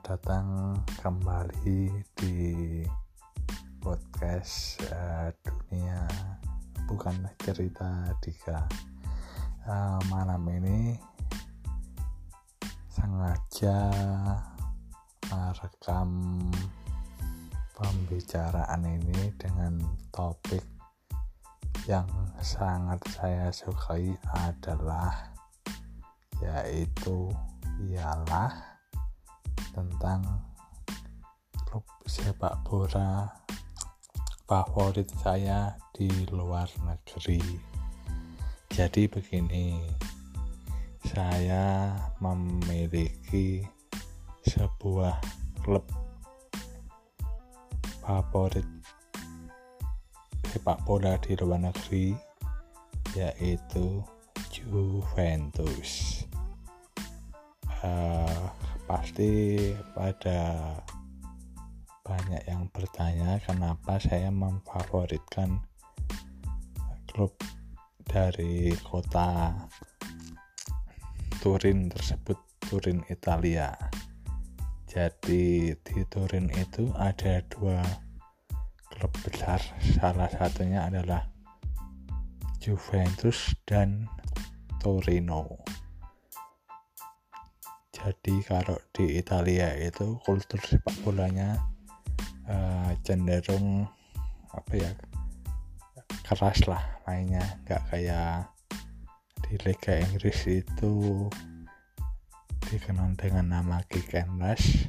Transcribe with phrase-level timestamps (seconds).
[0.00, 0.48] Selamat datang
[1.04, 2.40] kembali di
[3.84, 6.08] podcast uh, dunia
[6.88, 8.64] bukan cerita Dika.
[9.68, 10.96] Uh, malam ini
[12.88, 13.92] sengaja
[15.28, 16.40] merekam
[17.76, 20.64] pembicaraan ini dengan topik
[21.84, 22.08] yang
[22.40, 25.28] sangat saya sukai adalah
[26.40, 27.28] yaitu
[27.84, 28.69] ialah
[29.70, 30.22] tentang
[31.66, 33.30] klub sepak bola
[34.50, 37.38] favorit saya di luar negeri.
[38.70, 39.78] Jadi begini,
[41.06, 43.62] saya memiliki
[44.42, 45.22] sebuah
[45.62, 45.86] klub
[48.02, 48.66] favorit
[50.50, 52.10] sepak bola di luar negeri
[53.14, 54.02] yaitu
[54.50, 56.22] Juventus.
[57.80, 58.50] Uh,
[58.90, 59.54] pasti
[59.94, 60.74] pada
[62.02, 65.62] banyak yang bertanya kenapa saya memfavoritkan
[67.06, 67.30] klub
[68.02, 69.54] dari kota
[71.38, 72.34] Turin tersebut
[72.66, 73.70] Turin Italia.
[74.90, 77.86] Jadi di Turin itu ada dua
[78.90, 79.62] klub besar.
[79.78, 81.30] Salah satunya adalah
[82.58, 84.10] Juventus dan
[84.82, 85.62] Torino
[88.00, 91.60] jadi kalau di Italia itu kultur sepak bolanya
[92.48, 93.84] uh, cenderung
[94.56, 94.90] apa ya
[96.24, 97.44] keras lah mainnya.
[97.68, 98.48] Nggak kayak
[99.44, 101.26] di Liga Inggris itu
[102.72, 104.88] dikenal dengan nama kick and rush.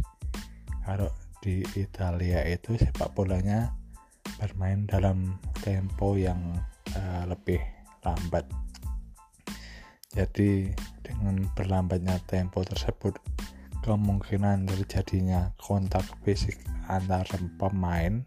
[0.88, 1.12] Kalau
[1.44, 3.76] di Italia itu sepak bolanya
[4.40, 6.40] bermain dalam tempo yang
[6.96, 7.60] uh, lebih
[8.08, 8.48] lambat.
[10.16, 10.72] Jadi
[11.22, 13.14] dengan berlambatnya tempo tersebut,
[13.86, 16.58] kemungkinan terjadinya kontak fisik
[16.90, 17.30] antar
[17.62, 18.26] pemain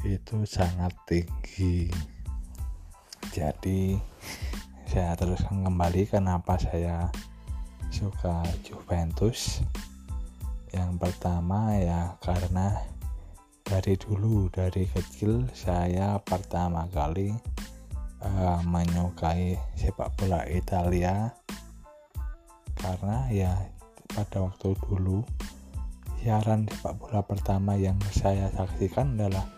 [0.00, 1.92] itu sangat tinggi.
[3.28, 4.00] Jadi
[4.88, 7.12] saya terus kembali kenapa saya
[7.92, 9.60] suka Juventus.
[10.72, 12.80] Yang pertama ya karena
[13.68, 17.36] dari dulu dari kecil saya pertama kali
[18.24, 21.41] uh, menyukai sepak bola Italia
[22.78, 23.52] karena ya
[24.12, 25.24] pada waktu dulu
[26.20, 29.48] siaran sepak bola pertama yang saya saksikan adalah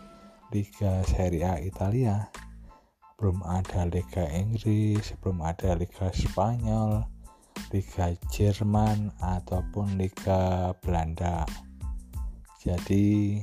[0.55, 2.31] Liga Serie A Italia.
[3.19, 7.05] Belum ada Liga Inggris belum ada Liga Spanyol
[7.75, 11.43] Liga Jerman ataupun Liga Belanda.
[12.63, 13.41] Jadi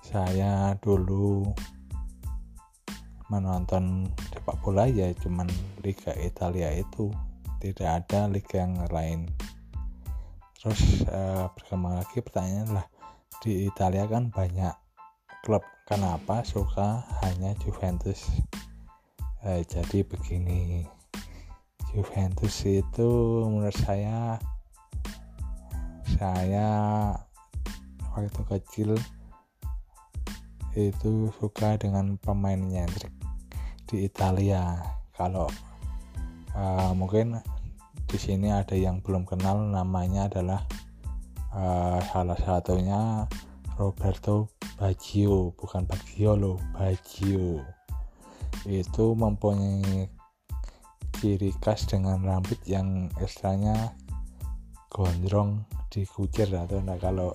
[0.00, 1.48] saya dulu
[3.32, 5.48] menonton sepak bola ya cuman
[5.80, 7.08] Liga Italia itu
[7.62, 9.30] tidak ada liga yang lain.
[10.58, 12.86] Terus uh, berkembang lagi pertanyaan lah
[13.38, 14.74] di Italia kan banyak
[15.46, 15.62] klub.
[15.86, 18.26] Kenapa suka hanya Juventus?
[19.46, 20.86] Uh, jadi begini
[21.94, 23.10] Juventus itu
[23.46, 24.38] menurut saya
[26.18, 26.68] saya
[28.14, 28.90] waktu kecil
[30.72, 32.88] itu suka dengan pemainnya
[33.86, 34.80] di Italia.
[35.12, 35.50] Kalau
[36.56, 37.36] uh, mungkin
[38.12, 40.60] di sini ada yang belum kenal namanya adalah
[41.56, 43.24] uh, salah satunya
[43.80, 47.64] Roberto Baggio bukan Baggio loh Baggio.
[48.68, 50.12] Itu mempunyai
[51.16, 53.96] ciri khas dengan rambut yang istilahnya
[54.92, 57.08] gondrong dikucir atau enggak.
[57.08, 57.32] Kalau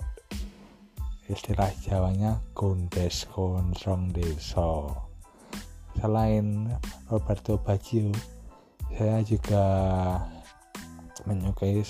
[1.25, 4.93] istilah Jawanya gondes gondrong deso.
[5.97, 6.69] Selain
[7.09, 8.13] Roberto Baggio
[8.93, 9.65] saya juga
[11.27, 11.83] menyukai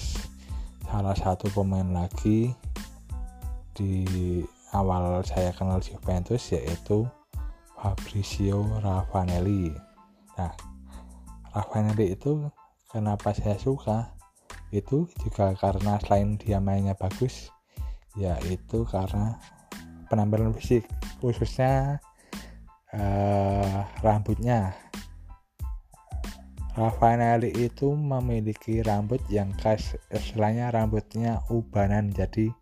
[0.90, 2.58] salah satu pemain lagi
[3.78, 4.42] di
[4.74, 7.06] awal saya kenal Juventus yaitu
[7.78, 9.70] Fabrizio Raffanelli.
[10.34, 10.54] Nah
[11.54, 12.50] Raffanelli itu
[12.90, 14.18] kenapa saya suka?
[14.74, 17.54] Itu juga karena selain dia mainnya bagus
[18.18, 19.38] yaitu karena
[20.10, 20.90] penampilan fisik
[21.22, 22.02] khususnya
[22.98, 24.74] uh, rambutnya
[26.78, 29.98] Raffaelli itu memiliki rambut yang khas.
[30.14, 32.54] Istilahnya rambutnya ubanan jadi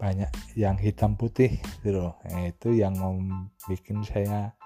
[0.00, 4.56] banyak yang hitam putih gitu nah, itu yang membuat saya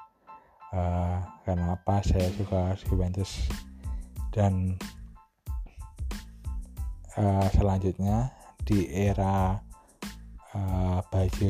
[0.71, 3.51] uh, kenapa saya suka Juventus.
[4.31, 4.79] Dan
[7.19, 8.31] uh, selanjutnya
[8.63, 9.59] di era
[10.55, 11.01] uh,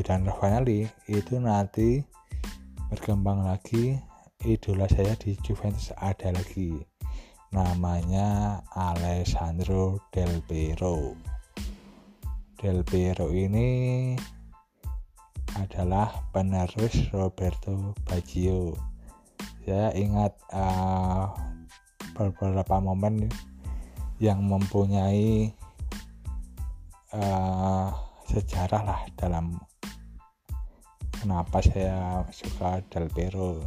[0.08, 2.00] dan Raffanelli itu nanti
[2.88, 4.07] berkembang lagi
[4.46, 6.78] idola saya di Juventus ada lagi.
[7.50, 11.18] Namanya Alessandro Del Piero.
[12.54, 14.14] Del Piero ini
[15.58, 18.78] adalah penerus Roberto Baggio.
[19.66, 21.34] Saya ingat uh,
[22.14, 23.26] beberapa momen
[24.22, 25.50] yang mempunyai
[27.10, 27.90] uh,
[28.30, 29.58] sejarah lah dalam
[31.18, 33.66] kenapa saya suka Del Piero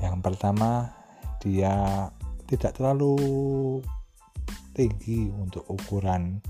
[0.00, 0.90] yang pertama
[1.40, 2.08] dia
[2.48, 3.16] tidak terlalu
[4.74, 6.40] tinggi untuk ukuran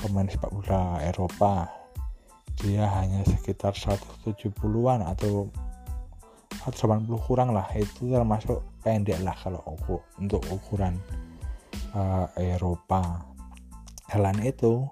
[0.00, 1.68] pemain sepak bola Eropa.
[2.60, 5.48] Dia hanya sekitar 170-an atau
[6.68, 7.64] 180 kurang lah.
[7.72, 9.64] Itu termasuk pendek lah kalau
[10.20, 11.00] untuk ukuran
[11.96, 13.24] uh, Eropa.
[14.12, 14.84] Selain itu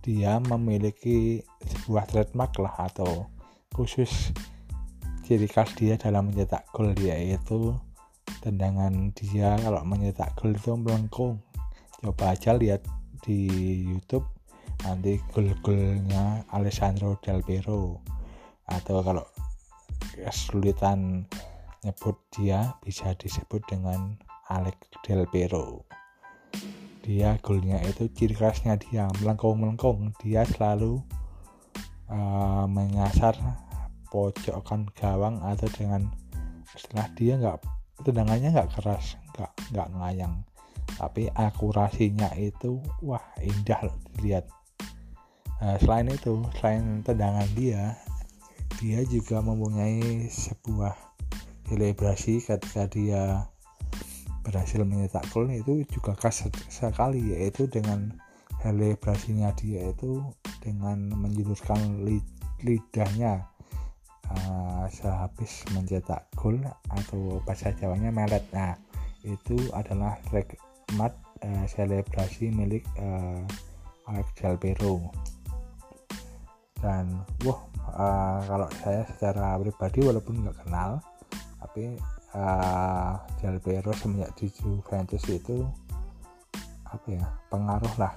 [0.00, 3.28] dia memiliki sebuah trademark lah atau
[3.76, 4.32] khusus
[5.30, 7.78] ciri khas dia dalam mencetak gol yaitu
[8.42, 9.54] tendangan dia.
[9.62, 11.38] Kalau mencetak gol itu melengkung.
[12.02, 12.82] Coba aja lihat
[13.22, 13.46] di
[13.78, 14.26] YouTube
[14.82, 18.02] nanti gol-golnya Alessandro Del Piero.
[18.66, 19.22] Atau kalau
[20.18, 21.30] kesulitan
[21.86, 24.18] nyebut dia bisa disebut dengan
[24.50, 25.86] Alex Del Piero.
[27.06, 30.10] Dia golnya itu ciri khasnya dia melengkung-melengkung.
[30.26, 30.98] Dia selalu
[32.10, 33.38] uh, menyasar
[34.10, 36.10] pojokan gawang atau dengan
[36.76, 37.58] setelah dia nggak
[38.02, 40.34] tendangannya nggak keras nggak nggak ngayang
[41.00, 44.44] tapi akurasinya itu wah indah loh dilihat.
[45.60, 47.96] Nah, selain itu, selain tendangan dia,
[48.80, 50.96] dia juga mempunyai sebuah
[51.68, 53.44] selebrasi ketika dia
[54.40, 58.08] berhasil menyetak gol itu juga khas sekali yaitu dengan
[58.64, 60.24] selebrasinya dia itu
[60.64, 62.08] dengan menjulurkan
[62.64, 63.49] lidahnya
[64.34, 66.58] uh, sehabis mencetak gol
[66.90, 68.42] atau bahasa Jawanya melet.
[68.54, 68.74] Nah,
[69.26, 71.12] itu adalah regmat
[71.44, 73.44] uh, selebrasi milik uh,
[74.10, 74.56] Alex Del
[76.80, 77.12] dan
[77.44, 77.60] wah
[77.92, 80.96] uh, kalau saya secara pribadi walaupun nggak kenal
[81.60, 82.00] tapi
[82.32, 85.60] uh, Del Piero semenjak di Juventus itu
[86.88, 88.16] apa ya pengaruh lah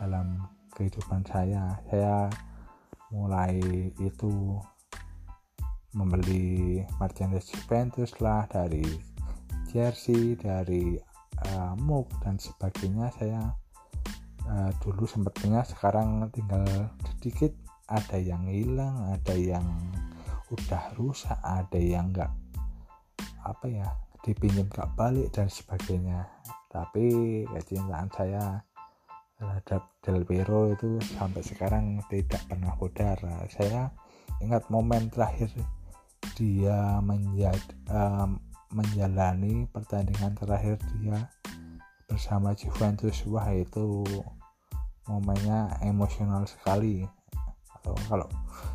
[0.00, 2.32] dalam kehidupan saya saya
[3.12, 3.60] mulai
[4.00, 4.58] itu
[5.96, 8.84] membeli merchandise Juventus lah dari
[9.72, 11.00] jersey dari
[11.48, 13.08] uh, mug dan sebagainya.
[13.16, 13.40] Saya
[14.44, 17.52] uh, dulu sempat sekarang tinggal sedikit.
[17.86, 19.62] Ada yang hilang ada yang
[20.50, 22.34] udah rusak ada yang enggak
[23.46, 23.86] apa ya
[24.26, 26.26] dipinjam gak balik dan sebagainya.
[26.66, 28.58] Tapi kecintaan saya
[29.38, 33.22] terhadap Del Piero itu sampai sekarang tidak pernah pudar.
[33.46, 33.86] Saya
[34.42, 35.54] ingat momen terakhir
[36.36, 38.36] dia menjad, um,
[38.70, 41.32] menjalani pertandingan terakhir dia
[42.04, 43.24] bersama Juventus.
[43.24, 44.04] Wah itu
[45.08, 47.08] momennya emosional sekali.
[47.80, 48.28] Atau kalau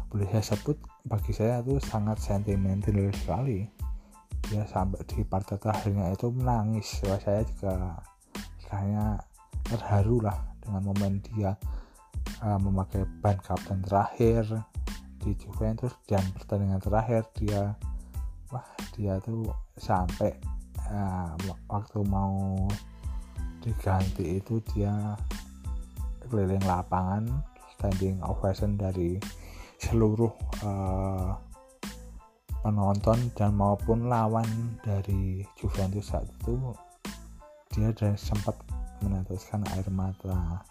[0.10, 0.75] boleh saya sebut
[1.06, 3.69] bagi saya itu sangat sentimental sekali.
[4.50, 7.00] Dia sampai di partai terakhirnya itu menangis.
[7.06, 8.02] Wah, saya juga
[8.66, 9.22] saya
[9.69, 11.56] terharu lah dengan momen dia
[12.44, 14.48] uh, memakai ban kapten terakhir
[15.22, 17.78] di Juventus dan pertandingan terakhir dia
[18.50, 18.66] wah
[18.98, 19.48] dia tuh
[19.78, 20.34] sampai
[20.90, 21.38] uh,
[21.70, 22.68] waktu mau
[23.62, 25.16] diganti itu dia
[26.25, 27.46] keliling lapangan
[27.78, 29.22] standing ovation dari
[29.82, 30.34] seluruh
[30.66, 31.34] uh,
[32.62, 36.74] penonton dan maupun lawan dari Juventus saat itu
[37.74, 38.54] dia dan sempat
[39.01, 40.62] meneteskan air mata.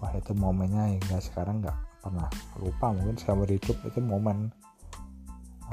[0.00, 1.76] Wah itu momennya hingga sekarang nggak
[2.06, 2.30] pernah
[2.62, 4.54] lupa mungkin saya hidup itu momen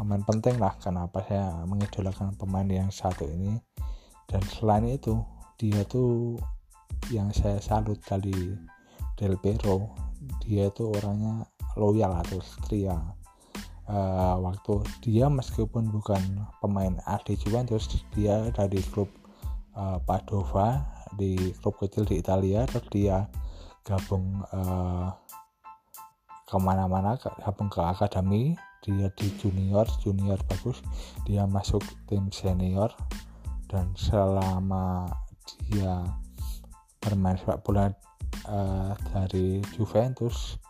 [0.01, 3.61] momen penting lah kenapa saya mengidolakan pemain yang satu ini.
[4.25, 5.21] Dan selain itu
[5.61, 6.41] dia tuh
[7.13, 8.57] yang saya salut dari
[9.13, 9.93] Del Piero.
[10.41, 11.45] Dia itu orangnya
[11.77, 12.97] loyal atau setia.
[13.83, 16.23] Uh, waktu dia meskipun bukan
[16.63, 19.11] pemain asli Juventus dia dari klub
[19.75, 20.79] uh, Padova
[21.19, 23.27] di klub kecil di Italia terus dia
[23.83, 25.11] gabung uh,
[26.43, 28.55] ke mana-mana ke akademi.
[28.83, 30.83] Dia di junior junior bagus.
[31.23, 32.91] Dia masuk tim senior.
[33.71, 35.07] Dan selama
[35.71, 36.03] dia
[37.01, 37.89] bermain sepak bola
[38.47, 40.61] uh, dari Juventus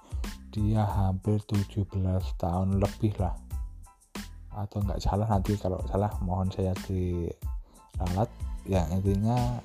[0.53, 1.89] dia hampir 17
[2.37, 3.33] tahun lebih lah.
[4.53, 8.29] Atau nggak salah nanti kalau salah mohon saya diralat.
[8.69, 9.59] Yang intinya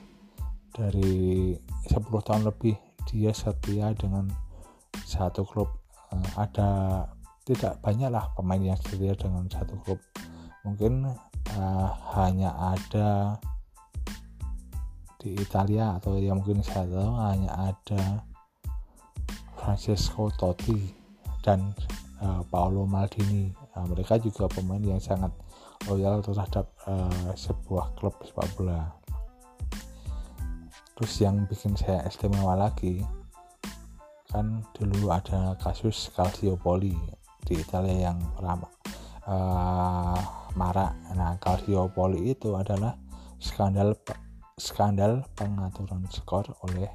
[0.73, 1.55] dari
[1.87, 2.75] 10 tahun lebih
[3.07, 4.27] dia setia dengan
[5.05, 5.78] satu klub
[6.13, 6.71] uh, ada
[7.49, 10.01] tidak banyak lah pemain yang setia dengan satu klub.
[10.69, 11.09] Mungkin
[11.57, 11.89] uh,
[12.21, 13.41] hanya ada
[15.19, 18.23] di Italia atau yang mungkin saya tahu hanya ada
[19.57, 20.93] Francesco Totti
[21.41, 21.73] dan
[22.21, 23.51] uh, Paolo Maldini.
[23.73, 25.33] Uh, mereka juga pemain yang sangat
[25.89, 28.93] loyal terhadap uh, sebuah klub sepak bola.
[31.01, 33.01] Terus yang bikin saya istimewa lagi
[34.29, 36.93] kan dulu ada kasus Calciopoli
[37.49, 38.69] di Italia yang ramah
[39.25, 40.21] uh,
[40.53, 40.93] marak.
[41.17, 42.93] Nah Calciopoli itu adalah
[43.41, 43.97] skandal
[44.61, 46.91] skandal pengaturan skor oleh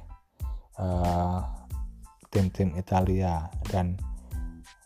[2.30, 3.50] tim-tim uh, Italia.
[3.66, 3.98] Dan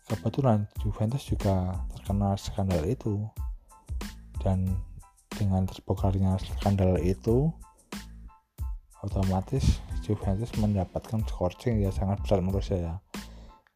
[0.08, 3.28] kebetulan Juventus juga terkena skandal itu.
[4.40, 4.72] Dan
[5.36, 7.52] dengan terbongkarnya skandal itu
[9.04, 12.96] otomatis Juventus mendapatkan scoring yang sangat besar menurut saya.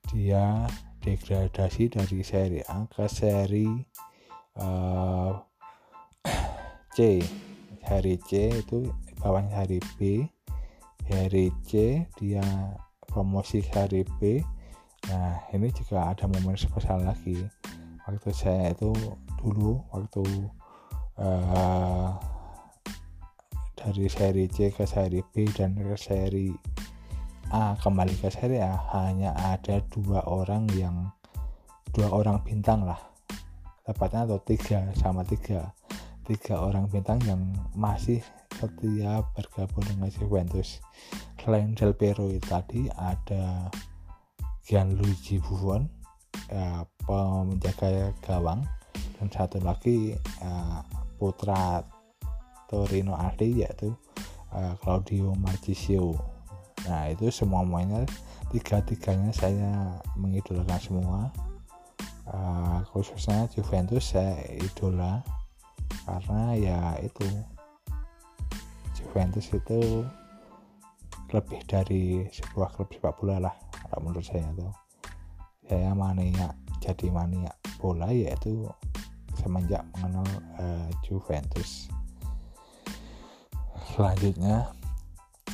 [0.09, 0.65] Dia
[1.05, 3.69] degradasi dari seri A ke seri
[4.57, 5.37] uh,
[6.97, 7.21] C.
[7.85, 8.89] Seri C itu
[9.21, 10.01] bawahnya seri B.
[11.05, 12.45] Seri C dia
[13.05, 14.41] promosi seri B.
[15.13, 17.45] Nah ini juga ada momen spesial lagi.
[18.09, 18.97] Waktu saya itu
[19.37, 20.25] dulu waktu
[21.21, 22.32] uh,
[23.83, 26.55] dari seri C ke seri B dan ke seri
[27.51, 27.75] A.
[27.75, 31.11] Kembali ke seri A hanya ada dua orang yang
[31.91, 33.03] dua orang bintang lah.
[33.83, 35.75] Tepatnya atau tiga sama tiga.
[36.23, 37.43] Tiga orang bintang yang
[37.75, 38.23] masih
[38.55, 40.79] setia bergabung dengan Juventus.
[41.43, 43.67] Selain Del Piero tadi ada
[44.63, 45.91] Gianluigi Buffon
[47.03, 48.63] penjaga gawang.
[49.19, 50.79] Dan satu lagi uh,
[51.19, 51.83] putra
[52.73, 53.93] Torino asli yaitu
[54.57, 56.17] uh, Claudio Marchisio.
[56.89, 58.09] Nah itu semua semuanya
[58.49, 61.21] tiga-tiganya saya mengidolakan semua.
[62.25, 65.21] Uh, khususnya Juventus saya idola.
[66.09, 67.29] Karena ya itu
[68.97, 70.09] Juventus itu
[71.33, 73.55] lebih dari sebuah klub sepak bola lah
[73.89, 74.73] kalau menurut saya tuh
[75.65, 77.49] saya mania jadi mania
[77.81, 78.69] bola yaitu
[79.41, 80.29] semenjak mengenal
[80.61, 81.89] uh, Juventus
[84.03, 84.67] selanjutnya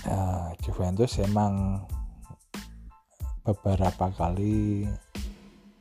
[0.09, 1.85] uh, Juventus emang
[3.45, 4.89] beberapa kali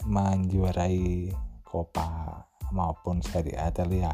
[0.04, 1.32] menjuarai
[1.64, 2.44] Coppa
[2.76, 4.12] maupun Serie A Italia.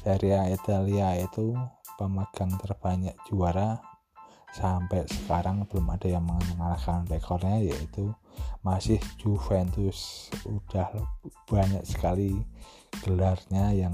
[0.00, 1.52] Serie A Italia itu
[2.00, 3.76] pemegang terbanyak juara
[4.56, 8.16] sampai sekarang belum ada yang mengalahkan rekornya yaitu
[8.64, 10.88] masih Juventus udah
[11.52, 12.32] banyak sekali
[13.04, 13.92] gelarnya yang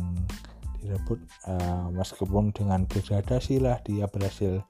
[0.81, 4.63] direbut uh, meskipun dengan degradasi lah dia berhasil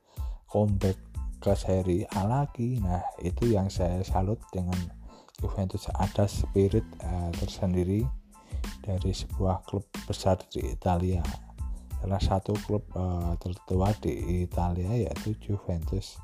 [0.48, 0.96] comeback
[1.40, 2.80] ke seri A lagi.
[2.80, 4.76] Nah itu yang saya salut dengan
[5.36, 8.06] Juventus ada spirit uh, tersendiri
[8.80, 11.20] dari sebuah klub besar di Italia.
[12.00, 16.16] Salah satu klub uh, tertua di Italia yaitu Juventus.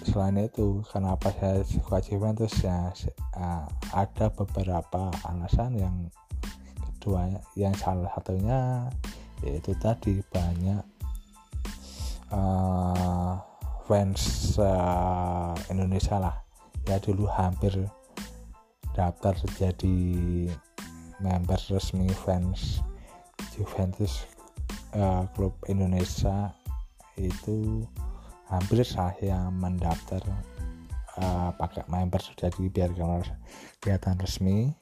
[0.00, 2.52] Selain itu kenapa saya suka Juventus?
[2.64, 2.88] Ya
[3.36, 5.96] uh, ada beberapa alasan yang
[7.00, 7.26] dua
[7.56, 8.86] yang salah satunya
[9.40, 10.84] yaitu tadi banyak
[12.30, 13.40] uh,
[13.88, 16.36] fans uh, Indonesia lah.
[16.88, 17.72] Ya dulu hampir
[18.92, 19.96] daftar jadi
[21.20, 22.80] member resmi fans
[23.54, 24.24] Juventus
[24.96, 26.52] uh, klub Indonesia
[27.20, 27.84] itu
[28.48, 30.24] hampir saya mendaftar
[31.20, 32.90] uh, pakai member jadi biar
[33.78, 34.72] kelihatan resmi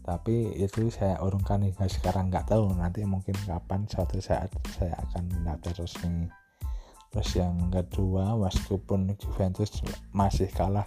[0.00, 5.28] tapi itu saya urungkan hingga sekarang nggak tahu nanti mungkin kapan suatu saat saya akan
[5.28, 6.26] mendaftar resmi.
[7.10, 9.82] Terus yang kedua meskipun Juventus
[10.14, 10.86] masih kalah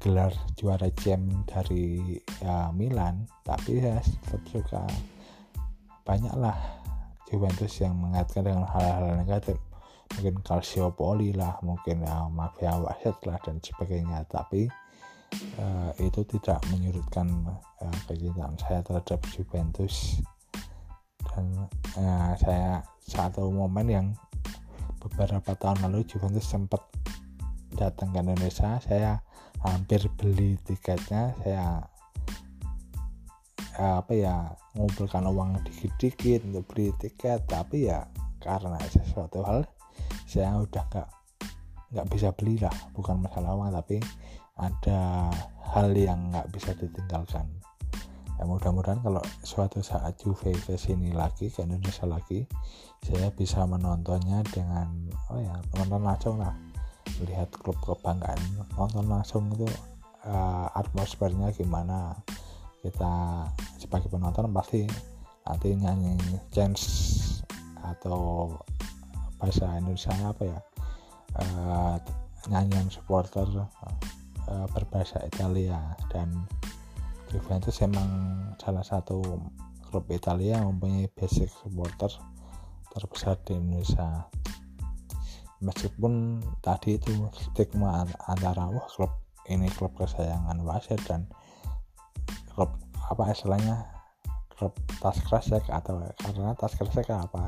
[0.00, 4.82] gelar juara jam dari ya, Milan tapi saya tetap suka.
[6.00, 6.56] Banyaklah
[7.28, 9.60] Juventus yang mengaitkan dengan hal-hal negatif.
[10.18, 14.26] Mungkin Calciopoli lah mungkin ya, mafia wasit lah dan sebagainya.
[14.26, 14.66] Tapi
[15.58, 17.26] uh, itu tidak menyurutkan
[17.82, 20.20] uh, kecintaan saya terhadap Juventus.
[21.30, 24.06] Dan uh, saya satu momen yang
[25.00, 26.82] beberapa tahun lalu Juventus sempat
[27.74, 29.22] datang ke Indonesia saya
[29.62, 31.80] hampir beli tiketnya saya
[33.78, 34.36] uh, apa ya
[34.76, 37.46] ngumpulkan uang dikit-dikit untuk beli tiket.
[37.46, 38.04] Tapi ya
[38.40, 39.68] karena sesuatu hal
[40.24, 41.08] saya udah nggak
[41.90, 43.98] nggak bisa beli lah bukan masalah uang tapi
[44.60, 45.32] ada
[45.72, 47.48] hal yang nggak bisa ditinggalkan.
[48.40, 52.48] Ya mudah-mudahan kalau suatu saat Juve ke sini lagi ke Indonesia lagi
[53.04, 54.88] saya bisa menontonnya dengan
[55.28, 56.52] oh ya nonton langsung lah.
[57.20, 58.40] Melihat klub kebanggaan
[58.76, 59.68] nonton langsung itu
[60.24, 62.16] uh, atmosfernya gimana.
[62.80, 63.44] Kita
[63.76, 64.88] sebagai penonton pasti
[65.44, 66.16] nanti nyanyi
[66.48, 66.84] chance
[67.80, 68.56] atau
[69.36, 70.58] bahasa Indonesia apa ya?
[71.36, 71.96] Uh,
[72.48, 73.44] nyanyian supporter
[74.74, 75.94] berbahasa Italia.
[76.10, 76.46] Dan
[77.30, 78.10] Juventus emang
[78.58, 79.22] salah satu
[79.90, 82.10] klub Italia yang mempunyai basic supporter
[82.90, 84.26] terbesar di Indonesia.
[85.60, 89.12] Meskipun tadi itu stigma antara wah klub
[89.46, 91.26] ini klub kesayangan wasit dan
[92.54, 92.70] klub
[93.10, 93.86] apa istilahnya
[94.54, 97.46] klub tas kresek atau karena tas kresek apa?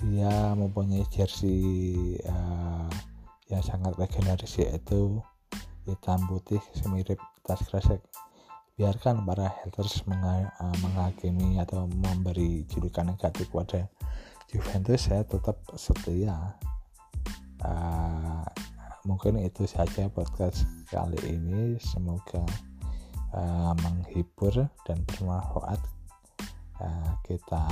[0.00, 2.88] Dia mempunyai jersey uh,
[3.52, 5.20] yang sangat legendaris yaitu
[5.90, 7.98] hitam putih semirip tas kresek.
[8.78, 13.90] Biarkan para haters uh, menghakimi atau memberi julukan negatif pada
[14.48, 16.56] Juventus saya tetap setia.
[17.60, 18.46] Uh,
[19.04, 21.76] mungkin itu saja podcast kali ini.
[21.76, 22.40] Semoga
[23.36, 25.80] uh, menghibur dan bermanfaat.
[26.80, 27.66] Uh, kita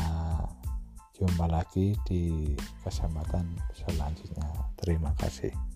[1.16, 2.52] jumpa lagi di
[2.84, 4.52] kesempatan selanjutnya.
[4.76, 5.67] Terima kasih